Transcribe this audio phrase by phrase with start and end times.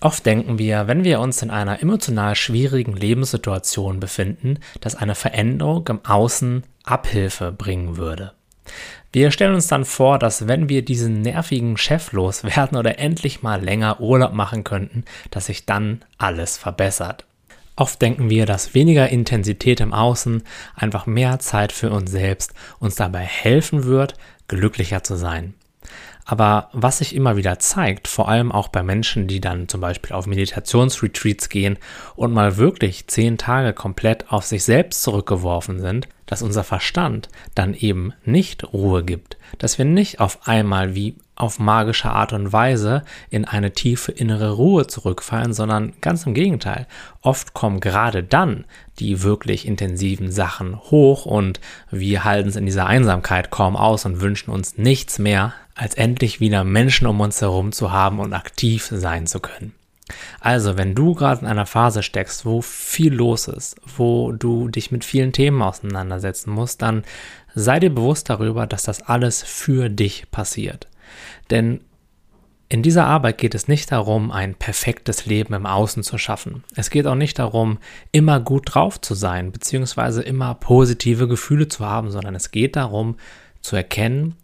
[0.00, 5.86] Oft denken wir, wenn wir uns in einer emotional schwierigen Lebenssituation befinden, dass eine Veränderung
[5.88, 8.32] im Außen Abhilfe bringen würde.
[9.12, 13.62] Wir stellen uns dann vor, dass wenn wir diesen nervigen Chef loswerden oder endlich mal
[13.62, 17.26] länger Urlaub machen könnten, dass sich dann alles verbessert.
[17.76, 20.42] Oft denken wir, dass weniger Intensität im Außen,
[20.76, 24.14] einfach mehr Zeit für uns selbst uns dabei helfen wird,
[24.48, 25.54] glücklicher zu sein.
[26.30, 30.14] Aber was sich immer wieder zeigt, vor allem auch bei Menschen, die dann zum Beispiel
[30.14, 31.76] auf Meditationsretreats gehen
[32.14, 37.74] und mal wirklich zehn Tage komplett auf sich selbst zurückgeworfen sind, dass unser Verstand dann
[37.74, 43.02] eben nicht Ruhe gibt, dass wir nicht auf einmal wie auf magische Art und Weise
[43.30, 46.86] in eine tiefe innere Ruhe zurückfallen, sondern ganz im Gegenteil.
[47.22, 48.66] Oft kommen gerade dann
[49.00, 51.58] die wirklich intensiven Sachen hoch und
[51.90, 56.40] wir halten es in dieser Einsamkeit kaum aus und wünschen uns nichts mehr, als endlich
[56.40, 59.72] wieder Menschen um uns herum zu haben und aktiv sein zu können.
[60.38, 64.90] Also, wenn du gerade in einer Phase steckst, wo viel los ist, wo du dich
[64.90, 67.04] mit vielen Themen auseinandersetzen musst, dann
[67.54, 70.86] sei dir bewusst darüber, dass das alles für dich passiert.
[71.48, 71.80] Denn
[72.68, 76.62] in dieser Arbeit geht es nicht darum, ein perfektes Leben im Außen zu schaffen.
[76.76, 77.78] Es geht auch nicht darum,
[78.12, 83.16] immer gut drauf zu sein, beziehungsweise immer positive Gefühle zu haben, sondern es geht darum,
[83.60, 84.36] zu erkennen,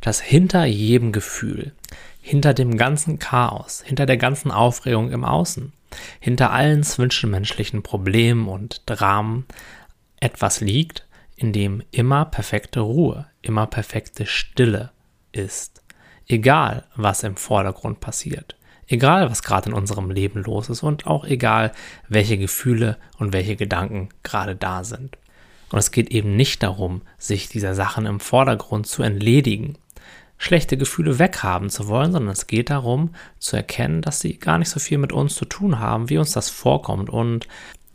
[0.00, 1.72] dass hinter jedem Gefühl,
[2.20, 5.72] hinter dem ganzen Chaos, hinter der ganzen Aufregung im Außen,
[6.20, 9.46] hinter allen zwischenmenschlichen Problemen und Dramen
[10.20, 11.06] etwas liegt,
[11.36, 14.90] in dem immer perfekte Ruhe, immer perfekte Stille
[15.32, 15.82] ist.
[16.28, 18.56] Egal, was im Vordergrund passiert.
[18.86, 21.72] Egal, was gerade in unserem Leben los ist und auch egal,
[22.08, 25.16] welche Gefühle und welche Gedanken gerade da sind.
[25.72, 29.78] Und es geht eben nicht darum, sich dieser Sachen im Vordergrund zu entledigen,
[30.36, 34.68] schlechte Gefühle weghaben zu wollen, sondern es geht darum, zu erkennen, dass sie gar nicht
[34.68, 37.48] so viel mit uns zu tun haben, wie uns das vorkommt und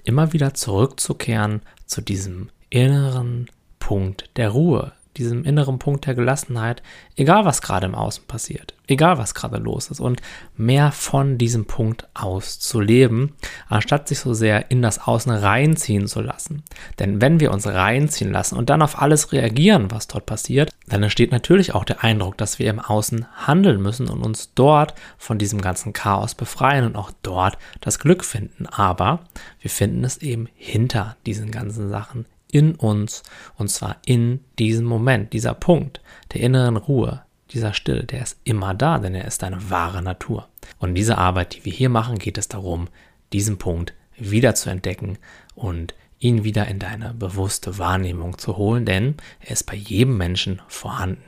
[0.03, 3.47] immer wieder zurückzukehren zu diesem inneren
[3.79, 6.81] Punkt der Ruhe, diesem inneren Punkt der Gelassenheit,
[7.15, 10.21] egal was gerade im Außen passiert, egal was gerade los ist und
[10.55, 13.35] mehr von diesem Punkt aus zu leben,
[13.67, 16.63] anstatt sich so sehr in das Außen reinziehen zu lassen.
[16.99, 21.03] Denn wenn wir uns reinziehen lassen und dann auf alles reagieren, was dort passiert, dann
[21.03, 25.37] entsteht natürlich auch der Eindruck, dass wir im Außen handeln müssen und uns dort von
[25.37, 28.67] diesem ganzen Chaos befreien und auch dort das Glück finden.
[28.67, 29.19] Aber
[29.59, 32.25] wir finden es eben hinter diesen ganzen Sachen,
[32.57, 33.23] in uns
[33.55, 36.01] und zwar in diesem Moment, dieser Punkt
[36.33, 40.47] der inneren Ruhe, dieser Stille, der ist immer da, denn er ist deine wahre Natur.
[40.79, 42.87] Und in dieser Arbeit, die wir hier machen, geht es darum,
[43.31, 45.17] diesen Punkt wieder zu entdecken
[45.55, 50.61] und ihn wieder in deine bewusste Wahrnehmung zu holen, denn er ist bei jedem Menschen
[50.67, 51.23] vorhanden.